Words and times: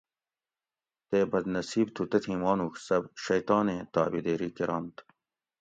تے 1.09 1.19
بد 1.31 1.45
نصیب 1.55 1.87
تھو 1.95 2.03
تتھیں 2.11 2.39
مانوڄ 2.43 2.73
سہ 2.85 2.95
شیطانیں 3.25 3.81
طابعدیری 3.93 4.49
کرنت 4.57 4.95